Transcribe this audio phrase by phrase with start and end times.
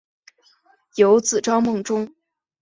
[0.95, 2.15] 有子张孟中。